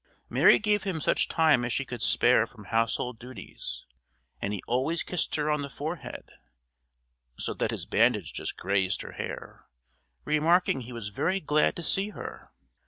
Mary 0.29 0.57
gave 0.57 0.81
him 0.81 0.99
such 0.99 1.27
time 1.27 1.63
as 1.63 1.71
she 1.71 1.85
could 1.85 2.01
spare 2.01 2.47
from 2.47 2.65
household 2.65 3.19
duties, 3.19 3.85
and 4.41 4.51
he 4.51 4.63
always 4.65 5.03
kissed 5.03 5.35
her 5.35 5.47
on 5.47 5.61
the 5.61 5.69
forehead 5.69 6.31
(so 7.37 7.53
that 7.53 7.69
his 7.69 7.85
bandage 7.85 8.33
just 8.33 8.57
grazed 8.57 9.03
her 9.03 9.11
hair), 9.11 9.67
remarking 10.25 10.81
he 10.81 10.91
was 10.91 11.09
very 11.09 11.39
glad 11.39 11.75
to 11.75 11.83
see 11.83 12.09
her. 12.09 12.49